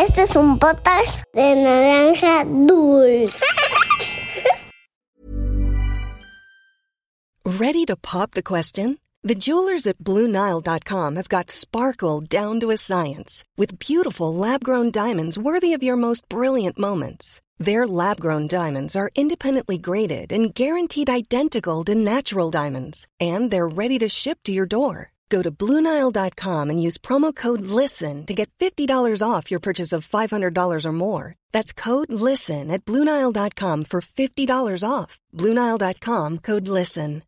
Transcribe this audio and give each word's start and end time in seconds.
Este 0.00 0.22
es 0.22 0.34
un 0.34 0.58
podcast 0.58 1.24
de 1.34 1.56
naranja 1.56 2.44
dulce. 2.66 3.44
Ready 7.44 7.84
to 7.84 7.96
pop 7.96 8.30
the 8.30 8.42
question? 8.42 8.98
The 9.22 9.34
jewelers 9.34 9.86
at 9.86 9.98
BlueNile.com 9.98 11.16
have 11.16 11.28
got 11.28 11.50
sparkle 11.50 12.22
down 12.22 12.60
to 12.60 12.70
a 12.70 12.78
science 12.78 13.44
with 13.58 13.78
beautiful 13.78 14.34
lab-grown 14.34 14.90
diamonds 14.90 15.36
worthy 15.38 15.74
of 15.74 15.82
your 15.82 15.96
most 15.96 16.26
brilliant 16.30 16.78
moments. 16.78 17.42
Their 17.58 17.86
lab-grown 17.86 18.46
diamonds 18.46 18.96
are 18.96 19.10
independently 19.14 19.76
graded 19.76 20.32
and 20.32 20.54
guaranteed 20.54 21.10
identical 21.10 21.84
to 21.84 21.94
natural 21.94 22.50
diamonds, 22.50 23.06
and 23.20 23.50
they're 23.50 23.68
ready 23.68 23.98
to 23.98 24.08
ship 24.08 24.38
to 24.44 24.52
your 24.52 24.64
door. 24.64 25.12
Go 25.30 25.42
to 25.42 25.50
BlueNile.com 25.50 26.70
and 26.70 26.82
use 26.82 26.98
promo 26.98 27.34
code 27.34 27.62
LISTEN 27.62 28.26
to 28.26 28.34
get 28.34 28.50
$50 28.58 29.22
off 29.22 29.50
your 29.50 29.60
purchase 29.60 29.92
of 29.92 30.06
$500 30.06 30.84
or 30.84 30.92
more. 30.92 31.36
That's 31.52 31.72
code 31.72 32.12
LISTEN 32.12 32.70
at 32.70 32.84
BlueNile.com 32.84 33.84
for 33.84 34.00
$50 34.00 34.82
off. 34.82 35.18
BlueNile.com 35.32 36.38
code 36.38 36.68
LISTEN. 36.68 37.22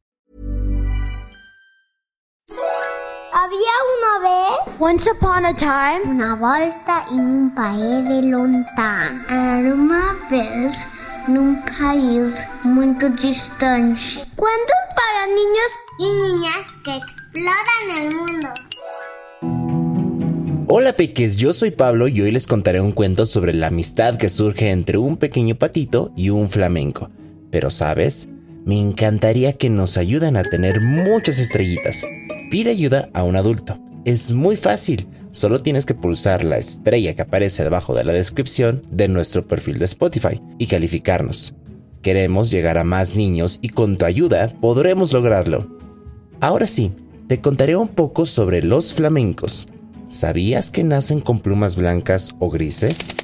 Había 3.34 3.74
una 3.94 4.14
vez 4.22 4.78
Once 4.78 5.06
upon 5.06 5.44
a 5.46 5.54
time, 5.54 6.02
una 6.06 6.34
volta 6.34 7.06
en 7.10 7.20
un 7.20 7.54
país 7.54 8.04
de 8.08 8.22
lontano. 8.22 9.24
Era 9.28 9.74
uma 9.74 10.14
vez 10.28 10.86
num 11.28 11.54
país 11.62 12.46
muito 12.64 13.08
distante. 13.10 14.24
Cuentos 14.36 14.82
para 14.94 15.26
niños 15.26 15.81
y 15.98 16.04
niñas 16.04 16.66
que 16.84 16.94
exploran 16.94 18.02
el 18.02 18.14
mundo. 18.14 18.48
Hola 20.68 20.94
peques, 20.94 21.36
yo 21.36 21.52
soy 21.52 21.70
Pablo 21.70 22.08
y 22.08 22.20
hoy 22.22 22.30
les 22.30 22.46
contaré 22.46 22.80
un 22.80 22.92
cuento 22.92 23.26
sobre 23.26 23.52
la 23.52 23.66
amistad 23.66 24.16
que 24.16 24.28
surge 24.28 24.70
entre 24.70 24.96
un 24.96 25.16
pequeño 25.16 25.56
patito 25.56 26.12
y 26.16 26.30
un 26.30 26.48
flamenco. 26.48 27.10
Pero 27.50 27.70
sabes, 27.70 28.28
me 28.64 28.78
encantaría 28.78 29.52
que 29.54 29.68
nos 29.68 29.96
ayuden 29.98 30.36
a 30.36 30.44
tener 30.44 30.80
muchas 30.80 31.38
estrellitas. 31.38 32.06
Pide 32.50 32.70
ayuda 32.70 33.10
a 33.12 33.22
un 33.24 33.36
adulto. 33.36 33.78
Es 34.04 34.32
muy 34.32 34.56
fácil, 34.56 35.08
solo 35.30 35.60
tienes 35.60 35.84
que 35.84 35.94
pulsar 35.94 36.42
la 36.42 36.56
estrella 36.58 37.14
que 37.14 37.22
aparece 37.22 37.64
debajo 37.64 37.94
de 37.94 38.04
la 38.04 38.12
descripción 38.12 38.82
de 38.90 39.08
nuestro 39.08 39.46
perfil 39.46 39.78
de 39.78 39.84
Spotify 39.84 40.40
y 40.58 40.66
calificarnos. 40.66 41.54
Queremos 42.00 42.50
llegar 42.50 42.78
a 42.78 42.84
más 42.84 43.14
niños 43.14 43.58
y 43.62 43.68
con 43.68 43.96
tu 43.96 44.06
ayuda 44.06 44.52
podremos 44.60 45.12
lograrlo. 45.12 45.81
Ahora 46.42 46.66
sí, 46.66 46.90
te 47.28 47.40
contaré 47.40 47.76
un 47.76 47.86
poco 47.86 48.26
sobre 48.26 48.64
los 48.64 48.94
flamencos. 48.94 49.68
¿Sabías 50.08 50.72
que 50.72 50.82
nacen 50.82 51.20
con 51.20 51.38
plumas 51.38 51.76
blancas 51.76 52.34
o 52.40 52.50
grises? 52.50 53.14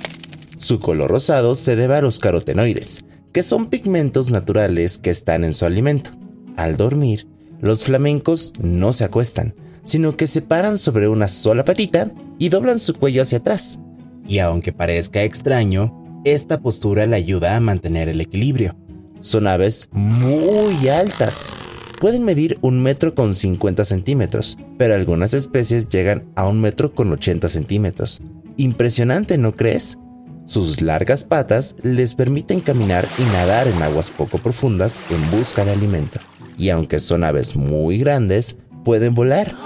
Su 0.58 0.78
color 0.78 1.10
rosado 1.10 1.56
se 1.56 1.75
debe 1.75 1.97
a 1.97 2.00
los 2.00 2.20
carotenoides, 2.20 3.05
que 3.33 3.42
son 3.42 3.70
pigmentos 3.70 4.30
naturales 4.30 4.98
que 4.98 5.10
están 5.10 5.42
en 5.42 5.52
su 5.52 5.66
alimento. 5.66 6.12
Al 6.56 6.77
dormir, 6.77 7.27
los 7.60 7.83
flamencos 7.83 8.52
no 8.60 8.92
se 8.92 9.02
acuestan, 9.02 9.53
sino 9.82 10.16
que 10.16 10.28
se 10.28 10.41
paran 10.41 10.78
sobre 10.78 11.08
una 11.08 11.27
sola 11.27 11.64
patita 11.64 12.12
y 12.38 12.50
doblan 12.50 12.78
su 12.78 12.94
cuello 12.94 13.22
hacia 13.22 13.38
atrás. 13.38 13.80
Y 14.28 14.38
aunque 14.38 14.72
parezca 14.72 15.25
extraño, 15.25 16.22
esta 16.25 16.60
postura 16.60 17.05
le 17.05 17.16
ayuda 17.16 17.56
a 17.56 17.60
mantener 17.60 18.08
el 18.08 18.20
equilibrio. 18.20 18.77
Son 19.19 19.48
aves 19.48 19.88
muy 19.91 20.88
altas. 20.88 21.53
Pueden 22.00 22.24
medir 22.24 22.58
un 22.60 22.80
metro 22.80 23.14
con 23.16 23.34
50 23.34 23.84
centímetros, 23.84 24.56
pero 24.77 24.94
algunas 24.94 25.34
especies 25.34 25.88
llegan 25.88 26.30
a 26.36 26.46
un 26.46 26.60
metro 26.60 26.94
con 26.94 27.12
80 27.12 27.48
centímetros. 27.48 28.20
Impresionante, 28.56 29.36
¿no 29.36 29.52
crees? 29.52 29.98
Sus 30.44 30.80
largas 30.80 31.24
patas 31.24 31.74
les 31.82 32.14
permiten 32.14 32.60
caminar 32.60 33.06
y 33.19 33.22
nadar 33.32 33.66
en 33.66 33.82
aguas 33.82 34.10
poco 34.10 34.38
profundas 34.38 35.00
en 35.10 35.30
busca 35.36 35.64
de 35.64 35.72
alimento. 35.72 36.20
Y 36.56 36.70
aunque 36.70 37.00
son 37.00 37.24
aves 37.24 37.56
muy 37.56 37.98
grandes, 37.98 38.56
pueden 38.84 39.14
volar. 39.14 39.56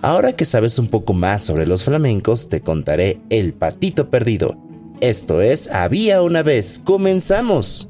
Ahora 0.00 0.32
que 0.32 0.44
sabes 0.44 0.78
un 0.78 0.86
poco 0.86 1.12
más 1.12 1.42
sobre 1.42 1.66
los 1.66 1.84
flamencos, 1.84 2.48
te 2.48 2.60
contaré 2.60 3.20
el 3.30 3.52
patito 3.52 4.10
perdido. 4.10 4.56
Esto 5.00 5.42
es 5.42 5.70
Había 5.70 6.22
una 6.22 6.42
vez. 6.42 6.80
¡Comenzamos! 6.84 7.88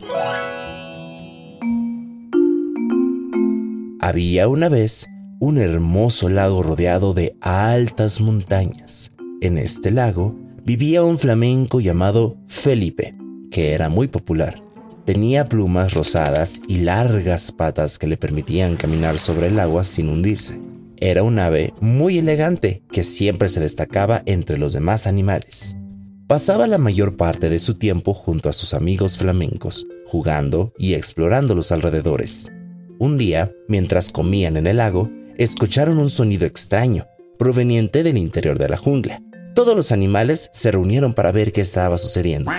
Había 4.05 4.49
una 4.49 4.69
vez 4.69 5.09
un 5.41 5.57
hermoso 5.57 6.29
lago 6.29 6.63
rodeado 6.63 7.15
de 7.15 7.39
altas 7.41 8.21
montañas. 8.21 9.13
En 9.41 9.57
este 9.57 9.91
lago 9.91 10.39
vivía 10.63 11.03
un 11.03 11.19
flamenco 11.19 11.81
llamado 11.81 12.37
Felipe, 12.47 13.17
que 13.51 13.73
era 13.73 13.89
muy 13.89 14.09
popular. 14.09 14.61
Tenía 15.07 15.47
plumas 15.47 15.95
rosadas 15.95 16.61
y 16.69 16.81
largas 16.81 17.51
patas 17.51 17.99
que 17.99 18.07
le 18.07 18.19
permitían 18.19 18.77
caminar 18.77 19.19
sobre 19.19 19.47
el 19.47 19.59
agua 19.59 19.85
sin 19.85 20.11
hundirse. 20.11 20.61
Era 20.99 21.23
un 21.23 21.39
ave 21.39 21.73
muy 21.81 22.19
elegante 22.19 22.83
que 22.93 23.05
siempre 23.05 23.49
se 23.49 23.61
destacaba 23.61 24.23
entre 24.27 24.59
los 24.59 24.75
demás 24.75 25.07
animales. 25.07 25.79
Pasaba 26.27 26.67
la 26.67 26.77
mayor 26.77 27.17
parte 27.17 27.49
de 27.49 27.59
su 27.59 27.77
tiempo 27.77 28.13
junto 28.13 28.51
a 28.51 28.53
sus 28.53 28.75
amigos 28.75 29.17
flamencos, 29.17 29.87
jugando 30.05 30.75
y 30.77 30.93
explorando 30.93 31.55
los 31.55 31.73
alrededores. 31.73 32.53
Un 32.99 33.19
día, 33.19 33.53
mientras 33.69 34.11
comían 34.11 34.57
en 34.57 34.67
el 34.67 34.77
lago, 34.77 35.11
escucharon 35.37 35.99
un 35.99 36.11
sonido 36.11 36.47
extraño, 36.47 37.07
proveniente 37.39 38.03
del 38.03 38.19
interior 38.19 38.59
de 38.59 38.69
la 38.69 38.77
jungla. 38.77 39.21
Todos 39.55 39.77
los 39.77 39.93
animales 39.93 40.51
se 40.53 40.71
reunieron 40.71 41.13
para 41.13 41.33
ver 41.33 41.53
qué 41.53 41.61
estaba 41.61 41.99
sucediendo. 41.99 42.51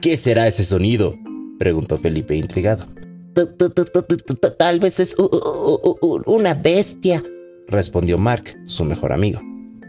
¿Qué 0.00 0.16
será 0.16 0.46
ese 0.46 0.64
sonido? 0.64 1.14
preguntó 1.58 1.96
Felipe 1.96 2.34
intrigado. 2.36 2.86
Tal 4.58 4.80
vez 4.80 5.00
es 5.00 5.16
una 6.26 6.54
bestia, 6.54 7.22
respondió 7.68 8.18
Mark, 8.18 8.56
su 8.66 8.84
mejor 8.84 9.12
amigo. 9.12 9.40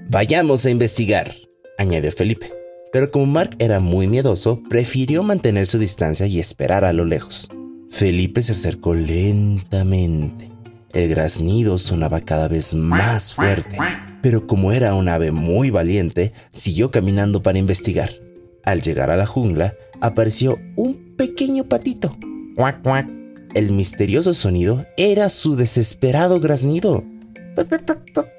Vayamos 0.09 0.65
a 0.65 0.69
investigar, 0.69 1.33
añadió 1.77 2.11
Felipe. 2.11 2.53
Pero 2.91 3.09
como 3.09 3.25
Mark 3.25 3.55
era 3.57 3.79
muy 3.79 4.07
miedoso, 4.07 4.61
prefirió 4.69 5.23
mantener 5.23 5.65
su 5.65 5.79
distancia 5.79 6.27
y 6.27 6.39
esperar 6.39 6.85
a 6.85 6.93
lo 6.93 7.05
lejos. 7.05 7.49
Felipe 7.93 8.41
se 8.41 8.53
acercó 8.53 8.95
lentamente. 8.95 10.49
El 10.93 11.09
graznido 11.09 11.77
sonaba 11.77 12.21
cada 12.21 12.47
vez 12.47 12.73
más 12.73 13.35
fuerte, 13.35 13.77
pero 14.23 14.47
como 14.47 14.71
era 14.71 14.95
un 14.95 15.09
ave 15.09 15.31
muy 15.31 15.69
valiente, 15.69 16.33
siguió 16.49 16.89
caminando 16.89 17.43
para 17.43 17.59
investigar. 17.59 18.09
Al 18.63 18.81
llegar 18.81 19.11
a 19.11 19.15
la 19.15 19.27
jungla, 19.27 19.75
apareció 20.01 20.57
un 20.75 21.13
pequeño 21.15 21.65
patito. 21.65 22.17
¡Cuac, 22.55 22.81
cuac! 22.81 23.07
El 23.53 23.71
misterioso 23.71 24.33
sonido 24.33 24.87
era 24.97 25.29
su 25.29 25.55
desesperado 25.55 26.39
graznido. 26.39 27.03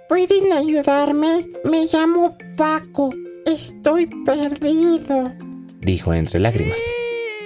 ¿Pueden 0.08 0.52
ayudarme? 0.52 1.46
Me 1.64 1.86
llamo 1.86 2.36
Paco. 2.56 3.14
Estoy 3.46 4.06
perdido, 4.06 5.32
dijo 5.80 6.12
entre 6.12 6.40
lágrimas. 6.40 6.80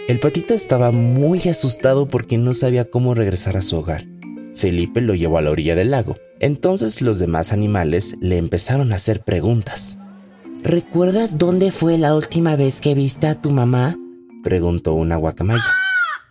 El 0.08 0.20
patito 0.20 0.54
estaba 0.54 0.90
muy 0.90 1.38
asustado 1.50 2.08
porque 2.08 2.38
no 2.38 2.54
sabía 2.54 2.88
cómo 2.88 3.12
regresar 3.12 3.58
a 3.58 3.62
su 3.62 3.76
hogar. 3.76 4.06
Felipe 4.54 5.02
lo 5.02 5.14
llevó 5.14 5.36
a 5.36 5.42
la 5.42 5.50
orilla 5.50 5.74
del 5.74 5.90
lago. 5.90 6.16
Entonces 6.40 7.02
los 7.02 7.18
demás 7.18 7.52
animales 7.52 8.16
le 8.22 8.38
empezaron 8.38 8.90
a 8.90 8.94
hacer 8.94 9.22
preguntas. 9.22 9.98
¿Recuerdas 10.62 11.36
dónde 11.36 11.72
fue 11.72 11.98
la 11.98 12.14
última 12.14 12.56
vez 12.56 12.80
que 12.80 12.94
viste 12.94 13.26
a 13.26 13.34
tu 13.34 13.50
mamá? 13.50 13.98
preguntó 14.42 14.94
una 14.94 15.16
guacamaya. 15.16 15.60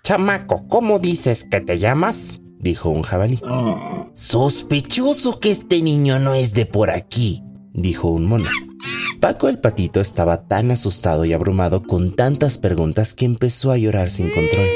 Chamaco, 0.03 0.67
¿cómo 0.67 0.97
dices 0.97 1.45
que 1.49 1.61
te 1.61 1.77
llamas? 1.77 2.41
dijo 2.57 2.89
un 2.89 3.03
jabalí. 3.03 3.39
Sospechoso 4.11 5.39
que 5.39 5.51
este 5.51 5.83
niño 5.83 6.17
no 6.17 6.33
es 6.33 6.55
de 6.55 6.65
por 6.65 6.89
aquí, 6.89 7.43
dijo 7.77 8.09
un 8.09 8.25
mono. 8.25 8.49
Paco 9.21 9.47
el 9.47 9.59
patito 9.59 10.01
estaba 10.01 10.47
tan 10.47 10.71
asustado 10.71 11.23
y 11.23 11.33
abrumado 11.33 11.83
con 11.83 12.15
tantas 12.15 12.57
preguntas 12.57 13.13
que 13.13 13.25
empezó 13.25 13.71
a 13.71 13.77
llorar 13.77 14.11
sin 14.11 14.29
control. 14.31 14.67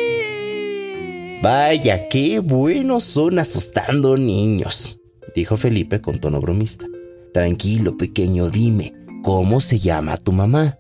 Vaya, 1.44 2.08
qué 2.08 2.40
buenos 2.40 3.04
son 3.04 3.40
asustando 3.40 4.16
niños, 4.16 5.00
dijo 5.36 5.58
Felipe 5.58 6.00
con 6.00 6.20
tono 6.20 6.40
bromista. 6.40 6.86
Tranquilo, 7.34 7.98
pequeño, 7.98 8.50
dime, 8.50 8.94
¿cómo 9.24 9.60
se 9.60 9.80
llama 9.80 10.18
tu 10.18 10.32
mamá? 10.32 10.78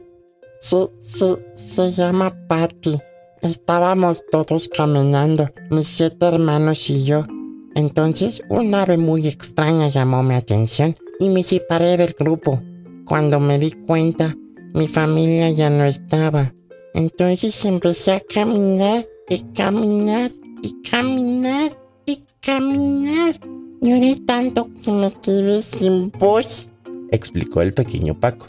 Sí, 0.61 0.77
sí, 1.01 1.25
se 1.55 1.91
llama 1.91 2.35
Patty. 2.47 2.99
Estábamos 3.41 4.23
todos 4.31 4.67
caminando, 4.67 5.49
mis 5.71 5.87
siete 5.87 6.27
hermanos 6.27 6.87
y 6.91 7.03
yo. 7.03 7.25
Entonces, 7.73 8.43
un 8.49 8.75
ave 8.75 8.97
muy 8.97 9.27
extraña 9.27 9.87
llamó 9.87 10.21
mi 10.21 10.35
atención 10.35 10.95
y 11.21 11.29
me 11.29 11.43
separé 11.43 11.97
del 11.97 12.15
grupo. 12.17 12.59
Cuando 13.05 13.39
me 13.39 13.59
di 13.59 13.71
cuenta, 13.71 14.35
mi 14.73 14.87
familia 14.87 15.51
ya 15.51 15.69
no 15.69 15.85
estaba. 15.85 16.51
Entonces 16.95 17.63
empecé 17.63 18.13
a 18.13 18.19
caminar 18.21 19.07
y 19.29 19.43
caminar 19.53 20.31
y 20.63 20.81
caminar 20.89 21.77
y 22.07 22.23
caminar. 22.41 23.39
Lloré 23.81 24.15
tanto 24.25 24.67
que 24.83 24.91
me 24.91 25.13
quedé 25.21 25.61
sin 25.61 26.11
voz, 26.11 26.67
explicó 27.11 27.61
el 27.61 27.73
pequeño 27.75 28.19
Paco. 28.19 28.47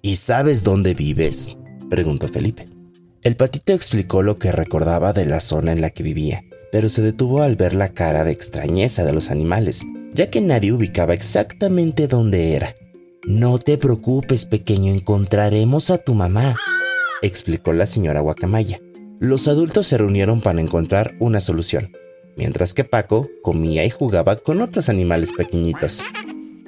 ¿Y 0.00 0.16
sabes 0.16 0.64
dónde 0.64 0.94
vives? 0.94 1.58
preguntó 1.90 2.28
Felipe. 2.28 2.66
El 3.22 3.36
patito 3.36 3.74
explicó 3.74 4.22
lo 4.22 4.38
que 4.38 4.52
recordaba 4.52 5.12
de 5.12 5.26
la 5.26 5.40
zona 5.40 5.72
en 5.72 5.82
la 5.82 5.90
que 5.90 6.02
vivía, 6.02 6.44
pero 6.72 6.88
se 6.88 7.02
detuvo 7.02 7.42
al 7.42 7.56
ver 7.56 7.74
la 7.74 7.90
cara 7.90 8.24
de 8.24 8.32
extrañeza 8.32 9.04
de 9.04 9.12
los 9.12 9.30
animales, 9.30 9.84
ya 10.16 10.30
que 10.30 10.40
nadie 10.40 10.72
ubicaba 10.72 11.12
exactamente 11.12 12.08
dónde 12.08 12.54
era. 12.54 12.74
No 13.26 13.58
te 13.58 13.76
preocupes, 13.76 14.46
pequeño, 14.46 14.92
encontraremos 14.92 15.90
a 15.90 15.98
tu 15.98 16.14
mamá, 16.14 16.56
explicó 17.20 17.74
la 17.74 17.86
señora 17.86 18.20
Guacamaya. 18.20 18.80
Los 19.20 19.46
adultos 19.46 19.86
se 19.86 19.98
reunieron 19.98 20.40
para 20.40 20.60
encontrar 20.60 21.14
una 21.20 21.40
solución, 21.40 21.92
mientras 22.34 22.72
que 22.72 22.84
Paco 22.84 23.28
comía 23.42 23.84
y 23.84 23.90
jugaba 23.90 24.36
con 24.36 24.62
otros 24.62 24.88
animales 24.88 25.32
pequeñitos. 25.32 26.02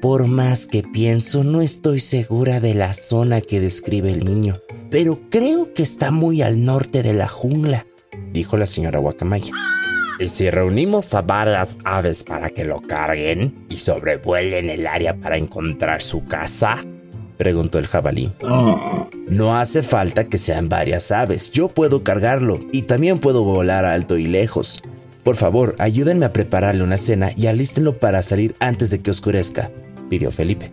Por 0.00 0.26
más 0.26 0.66
que 0.66 0.82
pienso, 0.82 1.42
no 1.42 1.62
estoy 1.62 2.00
segura 2.00 2.60
de 2.60 2.74
la 2.74 2.92
zona 2.92 3.40
que 3.40 3.60
describe 3.60 4.12
el 4.12 4.24
niño, 4.24 4.58
pero 4.90 5.20
creo 5.30 5.72
que 5.72 5.82
está 5.82 6.10
muy 6.10 6.42
al 6.42 6.64
norte 6.64 7.02
de 7.02 7.14
la 7.14 7.28
jungla, 7.28 7.86
dijo 8.32 8.58
la 8.58 8.66
señora 8.66 8.98
Guacamaya. 8.98 9.52
¿Y 10.20 10.28
si 10.28 10.50
reunimos 10.50 11.14
a 11.14 11.22
varias 11.22 11.76
aves 11.84 12.24
para 12.24 12.50
que 12.50 12.64
lo 12.64 12.80
carguen 12.80 13.66
y 13.68 13.78
sobrevuelen 13.78 14.68
el 14.68 14.86
área 14.88 15.14
para 15.14 15.36
encontrar 15.36 16.02
su 16.02 16.24
casa? 16.24 16.84
Preguntó 17.36 17.78
el 17.78 17.86
jabalí. 17.86 18.32
No 19.28 19.56
hace 19.56 19.84
falta 19.84 20.24
que 20.24 20.38
sean 20.38 20.68
varias 20.68 21.12
aves, 21.12 21.52
yo 21.52 21.68
puedo 21.68 22.02
cargarlo 22.02 22.58
y 22.72 22.82
también 22.82 23.20
puedo 23.20 23.44
volar 23.44 23.84
alto 23.84 24.18
y 24.18 24.26
lejos. 24.26 24.80
Por 25.22 25.36
favor, 25.36 25.76
ayúdenme 25.78 26.26
a 26.26 26.32
prepararle 26.32 26.82
una 26.82 26.98
cena 26.98 27.30
y 27.36 27.46
alístenlo 27.46 27.98
para 27.98 28.22
salir 28.22 28.56
antes 28.58 28.90
de 28.90 28.98
que 28.98 29.12
oscurezca, 29.12 29.70
pidió 30.10 30.32
Felipe. 30.32 30.72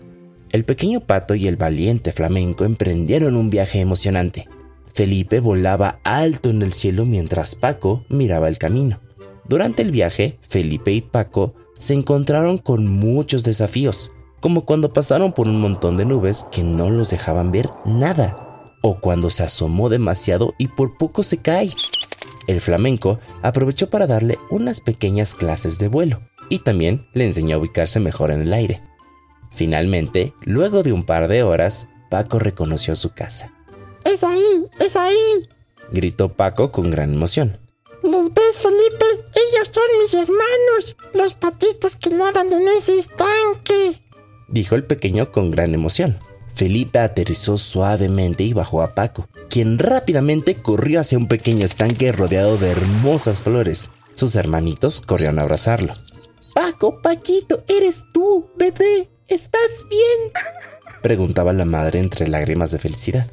El 0.51 0.65
pequeño 0.65 1.01
pato 1.01 1.36
y 1.36 1.47
el 1.47 1.57
valiente 1.57 2.12
flamenco 2.12 2.65
emprendieron 2.65 3.36
un 3.36 3.51
viaje 3.51 3.80
emocionante. 3.80 4.47
Felipe 4.94 5.39
volaba 5.39 6.00
alto 6.03 6.50
en 6.50 6.63
el 6.63 6.74
cielo 6.74 7.06
mientras 7.06 7.53
Paco 7.53 8.06
miraba 8.09 8.47
el 8.47 8.57
camino. 8.57 9.05
Durante 9.47 9.81
el 9.81 9.92
viaje, 9.92 10.39
Felipe 10.42 10.92
y 10.92 11.01
Paco 11.01 11.53
se 11.75 11.94
encontraron 11.94 12.57
con 12.57 12.88
muchos 12.88 13.44
desafíos, 13.44 14.12
como 14.39 14.65
cuando 14.65 14.92
pasaron 14.92 15.33
por 15.33 15.47
un 15.47 15.59
montón 15.59 15.97
de 15.97 16.06
nubes 16.06 16.47
que 16.51 16.63
no 16.63 16.89
los 16.89 17.09
dejaban 17.09 17.51
ver 17.51 17.69
nada, 17.86 18.74
o 18.81 19.00
cuando 19.00 19.30
se 19.30 19.44
asomó 19.44 19.89
demasiado 19.89 20.53
y 20.57 20.68
por 20.68 20.97
poco 20.97 21.24
se 21.24 21.38
cae. 21.38 21.69
El 22.47 22.62
flamenco 22.62 23.19
aprovechó 23.42 23.89
para 23.89 24.07
darle 24.07 24.38
unas 24.50 24.80
pequeñas 24.80 25.36
clases 25.36 25.80
de 25.80 25.88
vuelo 25.88 26.21
y 26.50 26.59
también 26.59 27.07
le 27.13 27.25
enseñó 27.25 27.56
a 27.56 27.59
ubicarse 27.59 28.00
mejor 28.00 28.31
en 28.31 28.42
el 28.42 28.53
aire. 28.53 28.81
Finalmente, 29.56 30.33
luego 30.42 30.83
de 30.83 30.92
un 30.92 31.06
par 31.06 31.27
de 31.27 31.44
horas, 31.44 31.88
Paco 32.09 32.39
reconoció 32.39 32.95
su 32.95 33.12
casa. 33.12 33.51
¡Es 34.03 34.24
ahí! 34.24 34.65
¡Es 34.80 34.95
ahí! 34.95 35.15
gritó 35.92 36.30
Paco 36.30 36.71
con 36.71 36.92
gran 36.92 37.13
emoción. 37.13 37.57
¿Los 38.10 38.34
ves, 38.34 38.60
Felipe? 38.60 39.06
Ellos 39.34 39.69
son 39.72 39.84
mis 40.00 40.13
hermanos, 40.13 40.96
los 41.13 41.34
patitos 41.34 41.96
que 41.96 42.12
nadan 42.12 42.52
en 42.54 42.68
ese 42.68 43.00
estanque, 43.00 44.02
dijo 44.48 44.75
el 44.75 44.86
pequeño 44.86 45.31
con 45.31 45.52
gran 45.52 45.74
emoción. 45.74 46.18
Felipe 46.56 47.00
aterrizó 47.00 47.57
suavemente 47.57 48.44
y 48.44 48.54
bajó 48.54 48.81
a 48.81 48.96
Paco, 48.96 49.28
quien 49.50 49.78
rápidamente 49.78 50.56
corrió 50.56 51.02
hacia 51.02 51.18
un 51.18 51.28
pequeño 51.28 51.66
estanque 51.66 52.12
rodeado 52.12 52.57
de 52.57 52.72
hermosas 52.72 53.42
flores. 53.42 53.90
Sus 54.16 54.36
hermanitos 54.36 55.02
corrieron 55.02 55.40
a 55.40 55.42
abrazarlo. 55.42 55.94
Paco, 56.54 57.02
Paquito, 57.02 57.63
eres 57.68 58.06
tú, 58.13 58.48
bebé. 58.56 59.10
¿Estás 59.28 59.72
bien? 59.90 60.31
Preguntaba 61.02 61.52
la 61.52 61.66
madre 61.66 62.00
entre 62.00 62.30
lágrimas 62.30 62.72
de 62.72 62.80
felicidad. 62.80 63.28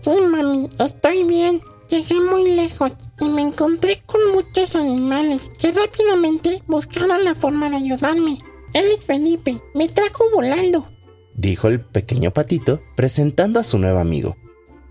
Sí, 0.00 0.20
mami, 0.20 0.68
estoy 0.80 1.22
bien. 1.22 1.60
Llegué 1.88 2.20
muy 2.20 2.50
lejos 2.52 2.92
y 3.20 3.28
me 3.28 3.42
encontré 3.42 4.02
con 4.06 4.32
muchos 4.32 4.74
animales 4.74 5.50
que 5.58 5.72
rápidamente 5.72 6.62
buscaron 6.66 7.24
la 7.24 7.34
forma 7.34 7.70
de 7.70 7.76
ayudarme. 7.76 8.38
Él 8.72 8.86
es 8.92 9.04
Felipe, 9.04 9.62
me 9.74 9.88
trajo 9.88 10.24
volando, 10.34 10.88
dijo 11.36 11.68
el 11.68 11.80
pequeño 11.80 12.30
patito 12.32 12.80
presentando 12.96 13.60
a 13.60 13.64
su 13.64 13.78
nuevo 13.78 14.00
amigo. 14.00 14.36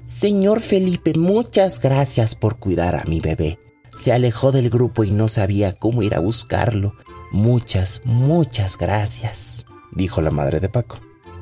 Señor 0.06 0.62
Felipe, 0.62 1.14
muchas 1.16 1.82
gracias 1.82 2.36
por 2.36 2.60
cuidar 2.60 2.96
a 2.96 3.04
mi 3.06 3.20
bebé. 3.20 3.60
Se 3.96 4.14
alejó 4.14 4.52
del 4.52 4.70
grupo 4.70 5.04
y 5.04 5.12
no 5.12 5.28
sabía 5.28 5.74
cómo 5.74 6.04
ir 6.04 6.16
a 6.16 6.20
buscarlo. 6.20 6.94
Muchas, 7.32 8.02
muchas 8.06 8.78
gracias, 8.78 9.66
dijo 9.92 10.22
la 10.22 10.32
madre 10.32 10.60
de 10.60 10.70
Paco. 10.70 11.00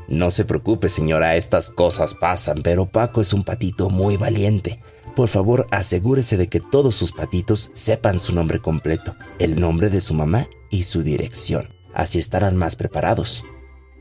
No 0.08 0.32
se 0.32 0.46
preocupe, 0.46 0.90
señora, 0.90 1.36
estas 1.36 1.70
cosas 1.70 2.16
pasan, 2.16 2.62
pero 2.64 2.86
Paco 2.86 3.22
es 3.22 3.34
un 3.34 3.44
patito 3.44 3.90
muy 3.90 4.18
valiente. 4.18 4.80
Por 5.16 5.28
favor, 5.28 5.68
asegúrese 5.70 6.38
de 6.38 6.48
que 6.48 6.60
todos 6.60 6.96
sus 6.96 7.12
patitos 7.12 7.70
sepan 7.74 8.20
su 8.20 8.34
nombre 8.34 8.60
completo, 8.60 9.16
el 9.38 9.60
nombre 9.60 9.90
de 9.90 10.02
su 10.02 10.14
mamá 10.14 10.48
y 10.72 10.84
su 10.84 11.04
dirección. 11.04 11.70
Así 11.94 12.18
estarán 12.18 12.58
más 12.58 12.76
preparados, 12.76 13.44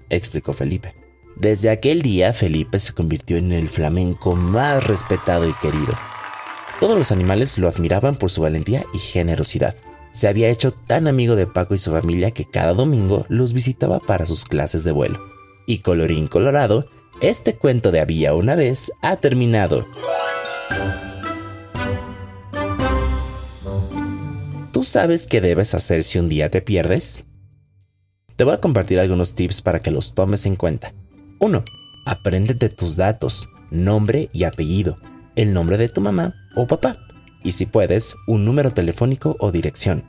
explicó 0.09 0.55
Felipe. 0.55 0.95
Desde 1.37 1.71
aquel 1.71 2.03
día, 2.03 2.33
Felipe 2.33 2.79
se 2.79 2.95
convirtió 2.95 3.37
en 3.37 3.53
el 3.53 3.69
flamenco 3.69 4.35
más 4.37 4.87
respetado 4.87 5.49
y 5.49 5.53
querido. 5.55 5.95
Todos 6.81 6.97
los 6.97 7.13
animales 7.13 7.59
lo 7.59 7.69
admiraban 7.69 8.17
por 8.17 8.31
su 8.31 8.41
valentía 8.43 8.85
y 8.95 8.99
generosidad. 8.99 9.77
Se 10.13 10.29
había 10.29 10.49
hecho 10.49 10.73
tan 10.73 11.09
amigo 11.09 11.37
de 11.37 11.47
Paco 11.47 11.75
y 11.75 11.79
su 11.79 11.91
familia 11.91 12.33
que 12.33 12.45
cada 12.45 12.75
domingo 12.75 13.25
los 13.29 13.53
visitaba 13.53 14.01
para 14.01 14.27
sus 14.27 14.45
clases 14.45 14.85
de 14.85 14.93
vuelo. 14.93 15.21
Y 15.67 15.79
colorín 15.79 16.27
colorado, 16.27 16.87
este 17.21 17.55
cuento 17.55 17.93
de 17.93 18.01
había 18.01 18.35
una 18.35 18.55
vez 18.55 18.93
ha 19.01 19.17
terminado. 19.17 19.87
¿Tú 24.83 24.89
sabes 24.89 25.29
qué 25.29 25.41
debes 25.41 25.77
hacer 25.77 26.03
si 26.03 26.19
un 26.19 26.29
día 26.29 26.51
te 26.51 26.61
pierdes? 26.61 27.25
Te 28.35 28.43
voy 28.43 28.55
a 28.55 28.61
compartir 28.61 28.99
algunos 28.99 29.37
tips 29.37 29.63
para 29.63 29.79
que 29.79 29.93
los 29.93 30.13
tomes 30.13 30.45
en 30.45 30.57
cuenta. 30.57 30.93
1. 31.39 31.63
Apréndete 32.05 32.69
tus 32.69 32.97
datos, 32.97 33.49
nombre 33.71 34.29
y 34.33 34.43
apellido, 34.43 34.99
el 35.37 35.53
nombre 35.53 35.79
de 35.79 35.89
tu 35.89 36.01
mamá 36.01 36.35
o 36.57 36.67
papá, 36.67 36.99
y 37.45 37.53
si 37.53 37.65
puedes, 37.65 38.17
un 38.27 38.45
número 38.45 38.73
telefónico 38.73 39.37
o 39.39 39.53
dirección. 39.53 40.03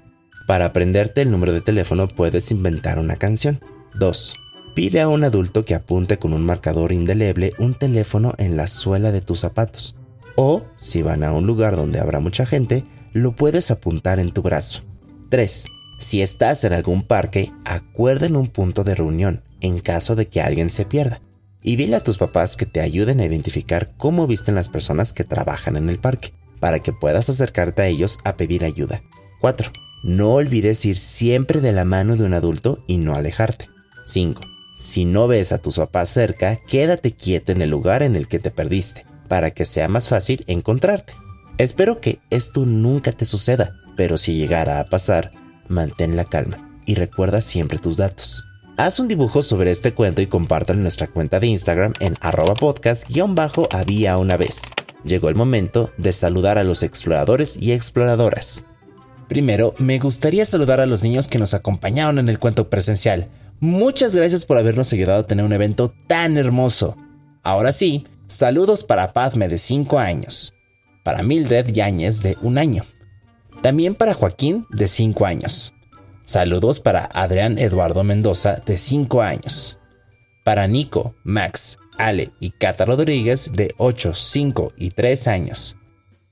Para 0.48 0.66
aprenderte 0.66 1.22
el 1.22 1.30
número 1.30 1.54
de 1.54 1.62
teléfono 1.62 2.08
puedes 2.08 2.50
inventar 2.50 2.98
una 2.98 3.18
canción. 3.18 3.60
2. 3.94 4.34
Pide 4.76 5.02
a 5.02 5.08
un 5.08 5.24
adulto 5.24 5.66
que 5.66 5.76
apunte 5.76 6.18
con 6.18 6.34
un 6.34 6.44
marcador 6.44 6.94
indeleble 6.94 7.54
un 7.60 7.76
teléfono 7.76 8.34
en 8.40 8.58
la 8.58 8.66
suela 8.66 9.12
de 9.12 9.22
tus 9.22 9.42
zapatos. 9.42 9.96
O, 10.36 10.66
si 10.78 11.04
van 11.04 11.24
a 11.24 11.32
un 11.32 11.46
lugar 11.46 11.76
donde 11.76 12.00
habrá 12.00 12.20
mucha 12.20 12.48
gente, 12.48 12.84
lo 13.14 13.36
puedes 13.36 13.70
apuntar 13.70 14.20
en 14.20 14.32
tu 14.32 14.42
brazo. 14.42 14.82
3. 15.30 15.66
Si 16.00 16.22
estás 16.22 16.64
en 16.64 16.74
algún 16.74 17.04
parque, 17.04 17.52
acuerden 17.64 18.36
un 18.36 18.48
punto 18.48 18.84
de 18.84 18.96
reunión 18.96 19.44
en 19.62 19.80
caso 19.80 20.16
de 20.16 20.28
que 20.28 20.42
alguien 20.42 20.70
se 20.70 20.86
pierda. 20.86 21.22
Y 21.62 21.78
dile 21.78 21.96
a 21.96 22.04
tus 22.04 22.18
papás 22.18 22.58
que 22.58 22.66
te 22.66 22.82
ayuden 22.82 23.22
a 23.22 23.26
identificar 23.26 23.94
cómo 23.98 24.28
visten 24.28 24.56
las 24.56 24.68
personas 24.68 25.14
que 25.14 25.24
trabajan 25.24 25.78
en 25.78 25.90
el 25.90 26.00
parque, 26.00 26.34
para 26.60 26.80
que 26.80 26.92
puedas 26.92 27.30
acercarte 27.30 27.84
a 27.84 27.88
ellos 27.88 28.20
a 28.26 28.36
pedir 28.36 28.66
ayuda. 28.66 29.04
4. 29.40 29.72
No 30.04 30.34
olvides 30.34 30.84
ir 30.84 30.98
siempre 30.98 31.62
de 31.62 31.72
la 31.72 31.86
mano 31.86 32.18
de 32.18 32.26
un 32.26 32.34
adulto 32.34 32.84
y 32.88 32.98
no 32.98 33.16
alejarte. 33.16 33.70
5. 34.06 34.42
Si 34.78 35.06
no 35.06 35.28
ves 35.28 35.54
a 35.54 35.60
tus 35.60 35.78
papás 35.78 36.10
cerca, 36.10 36.58
quédate 36.68 37.14
quieto 37.14 37.52
en 37.54 37.62
el 37.62 37.70
lugar 37.70 38.04
en 38.04 38.16
el 38.16 38.28
que 38.28 38.40
te 38.40 38.52
perdiste 38.52 39.06
para 39.30 39.52
que 39.52 39.66
sea 39.66 39.88
más 39.88 40.10
fácil 40.10 40.44
encontrarte. 40.48 41.14
Espero 41.58 42.02
que 42.02 42.20
esto 42.32 42.66
nunca 42.66 43.12
te 43.12 43.26
suceda, 43.26 43.76
pero 43.96 44.18
si 44.18 44.36
llegara 44.36 44.80
a 44.80 44.86
pasar, 44.86 45.32
mantén 45.68 46.16
la 46.16 46.26
calma 46.26 46.80
y 46.86 46.96
recuerda 46.96 47.42
siempre 47.42 47.78
tus 47.78 47.98
datos. 47.98 48.44
Haz 48.76 49.00
un 49.00 49.08
dibujo 49.08 49.44
sobre 49.44 49.70
este 49.70 49.94
cuento 49.94 50.22
y 50.22 50.28
compártelo 50.28 50.78
en 50.78 50.84
nuestra 50.84 51.08
cuenta 51.08 51.40
de 51.40 51.48
Instagram 51.48 51.94
en 52.00 52.18
arroba 52.22 52.56
podcast-había 52.56 54.18
una 54.18 54.36
vez. 54.36 54.62
Llegó 55.04 55.30
el 55.30 55.36
momento 55.36 55.92
de 55.98 56.12
saludar 56.12 56.58
a 56.58 56.64
los 56.64 56.82
exploradores 56.82 57.56
y 57.62 57.72
exploradoras. 57.72 58.66
Primero, 59.28 59.76
me 59.78 60.00
gustaría 60.00 60.46
saludar 60.46 60.80
a 60.80 60.88
los 60.88 61.04
niños 61.04 61.28
que 61.28 61.40
nos 61.40 61.54
acompañaron 61.54 62.18
en 62.18 62.30
el 62.30 62.40
cuento 62.40 62.70
presencial. 62.70 63.30
Muchas 63.60 64.16
gracias 64.16 64.44
por 64.46 64.58
habernos 64.58 64.92
ayudado 64.92 65.22
a 65.22 65.28
tener 65.28 65.46
un 65.46 65.54
evento 65.54 65.94
tan 66.08 66.36
hermoso. 66.38 66.98
Ahora 67.44 67.74
sí, 67.74 68.08
Saludos 68.34 68.84
para 68.84 69.14
Padme 69.14 69.48
de 69.48 69.60
5 69.60 70.00
años, 70.00 70.56
para 71.04 71.24
Mildred 71.24 71.68
Yáñez 71.72 72.22
de 72.22 72.38
1 72.42 72.60
año, 72.60 72.84
también 73.62 73.96
para 73.96 74.14
Joaquín 74.14 74.66
de 74.70 74.88
5 74.88 75.26
años. 75.26 75.74
Saludos 76.26 76.80
para 76.80 77.06
Adrián 77.14 77.58
Eduardo 77.60 78.04
Mendoza 78.04 78.62
de 78.66 78.78
5 78.78 79.22
años, 79.22 79.78
para 80.44 80.68
Nico, 80.68 81.16
Max, 81.24 81.78
Ale 81.98 82.32
y 82.40 82.52
Cata 82.52 82.86
Rodríguez 82.86 83.52
de 83.54 83.74
8, 83.78 84.14
5 84.14 84.74
y 84.78 84.90
3 84.90 85.28
años. 85.28 85.78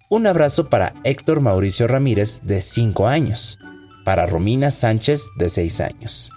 Un 0.09 0.27
abrazo 0.27 0.69
para 0.69 0.93
Héctor 1.03 1.41
Mauricio 1.41 1.87
Ramírez 1.87 2.41
de 2.43 2.61
5 2.61 3.07
años, 3.07 3.59
para 4.03 4.25
Romina 4.25 4.71
Sánchez 4.71 5.27
de 5.37 5.49
6 5.49 5.81
años. 5.81 6.31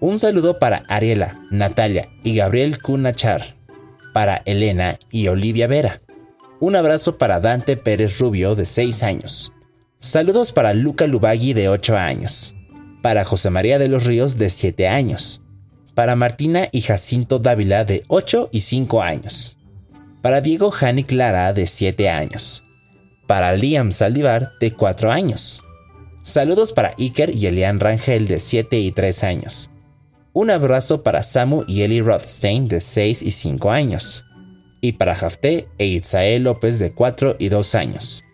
Un 0.00 0.18
saludo 0.18 0.58
para 0.58 0.84
Ariela, 0.88 1.40
Natalia 1.50 2.08
y 2.24 2.34
Gabriel 2.34 2.80
Cunachar 2.80 3.54
para 4.12 4.42
Elena 4.44 4.98
y 5.10 5.28
Olivia 5.28 5.66
Vera. 5.66 6.00
Un 6.60 6.76
abrazo 6.76 7.16
para 7.16 7.40
Dante 7.40 7.78
Pérez 7.78 8.18
Rubio 8.18 8.54
de 8.54 8.66
6 8.66 9.02
años. 9.02 9.54
Saludos 9.98 10.52
para 10.52 10.74
Luca 10.74 11.06
Lubagui 11.06 11.54
de 11.54 11.70
8 11.70 11.96
años. 11.96 12.54
Para 13.00 13.24
José 13.24 13.48
María 13.48 13.78
de 13.78 13.88
los 13.88 14.04
Ríos 14.04 14.36
de 14.36 14.50
7 14.50 14.86
años. 14.86 15.40
Para 15.94 16.16
Martina 16.16 16.68
y 16.70 16.82
Jacinto 16.82 17.38
Dávila 17.38 17.86
de 17.86 18.04
8 18.08 18.50
y 18.52 18.60
5 18.60 19.02
años. 19.02 19.56
Para 20.20 20.42
Diego 20.42 20.70
Jani 20.70 21.04
Clara 21.04 21.54
de 21.54 21.66
7 21.66 22.10
años. 22.10 22.62
Para 23.26 23.54
Liam 23.54 23.90
Saldivar 23.90 24.50
de 24.60 24.74
4 24.74 25.10
años. 25.10 25.62
Saludos 26.22 26.72
para 26.74 26.94
Iker 26.98 27.34
y 27.34 27.46
Elian 27.46 27.80
Rangel 27.80 28.28
de 28.28 28.38
7 28.38 28.78
y 28.78 28.92
3 28.92 29.24
años. 29.24 29.70
Un 30.34 30.50
abrazo 30.50 31.02
para 31.02 31.22
Samu 31.22 31.64
y 31.66 31.80
Eli 31.82 32.02
Rothstein 32.02 32.68
de 32.68 32.82
6 32.82 33.22
y 33.22 33.30
5 33.30 33.70
años. 33.70 34.26
Y 34.80 34.92
para 34.92 35.14
Jafté 35.14 35.68
e 35.78 35.86
Itzael 35.86 36.44
López 36.44 36.78
de 36.78 36.92
4 36.92 37.36
y 37.38 37.48
2 37.48 37.74
años. 37.74 38.24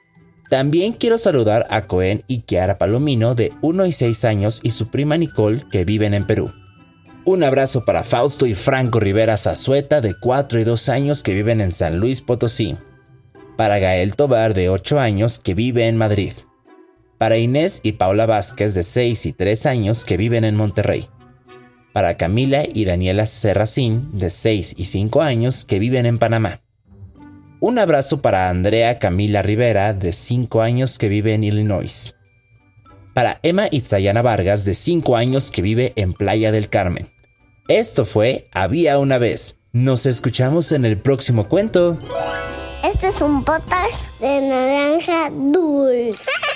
También 0.49 0.93
quiero 0.93 1.19
saludar 1.19 1.67
a 1.71 1.87
Cohen 1.87 2.23
y 2.29 2.43
Kiara 2.43 2.79
Palomino 2.79 3.35
de 3.35 3.53
1 3.63 3.87
y 3.87 3.93
6 3.93 4.25
años 4.25 4.61
y 4.63 4.71
su 4.71 4.89
prima 4.91 5.17
Nicole 5.17 5.65
que 5.71 5.85
viven 5.85 6.15
en 6.15 6.27
Perú. 6.27 6.53
Un 7.25 7.43
abrazo 7.43 7.85
para 7.85 8.05
Fausto 8.05 8.47
y 8.47 8.55
Franco 8.55 9.01
Rivera 9.01 9.37
Zazueta 9.37 10.01
de 10.01 10.15
4 10.15 10.61
y 10.61 10.65
2 10.65 10.89
años 10.89 11.25
que 11.25 11.35
viven 11.35 11.61
en 11.61 11.73
San 11.73 11.99
Luis 11.99 12.21
Potosí. 12.21 12.77
Para 13.57 13.81
Gael 13.81 14.15
Tobar 14.15 14.55
de 14.55 14.69
8 14.69 15.01
años 15.01 15.41
que 15.41 15.55
vive 15.55 15.89
en 15.89 15.97
Madrid. 15.97 16.35
Para 17.19 17.39
Inés 17.39 17.81
y 17.83 17.93
Paula 17.93 18.27
Vázquez 18.27 18.75
de 18.75 18.85
6 18.85 19.27
y 19.27 19.33
3 19.33 19.67
años 19.67 20.05
que 20.05 20.17
viven 20.17 20.45
en 20.45 20.55
Monterrey. 20.55 21.09
Para 21.97 22.19
Camila 22.19 22.63
y 22.71 22.85
Daniela 22.85 23.25
Serracín 23.25 24.11
de 24.13 24.29
6 24.29 24.75
y 24.77 24.85
5 24.85 25.23
años 25.23 25.65
que 25.65 25.79
viven 25.79 26.05
en 26.05 26.19
Panamá. 26.19 26.61
Un 27.59 27.79
abrazo 27.79 28.21
para 28.21 28.51
Andrea 28.51 28.99
Camila 28.99 29.41
Rivera 29.41 29.95
de 29.95 30.13
5 30.13 30.61
años 30.61 30.99
que 30.99 31.09
vive 31.09 31.33
en 31.33 31.43
Illinois. 31.43 32.15
Para 33.15 33.41
Emma 33.43 33.69
Itzayana 33.71 34.21
Vargas 34.21 34.67
de 34.67 34.75
5 34.75 35.17
años 35.17 35.51
que 35.51 35.63
vive 35.63 35.95
en 35.97 36.13
Playa 36.13 36.53
del 36.53 36.69
Carmen. 36.69 37.09
Esto 37.67 38.05
fue 38.05 38.45
Había 38.53 38.99
una 38.99 39.17
vez. 39.17 39.57
Nos 39.73 40.05
escuchamos 40.05 40.73
en 40.73 40.85
el 40.85 40.99
próximo 40.99 41.49
cuento. 41.49 41.97
Este 42.85 43.09
es 43.09 43.23
un 43.23 43.43
potas 43.43 44.11
de 44.21 44.43
naranja 44.43 45.31
dulce. 45.31 46.31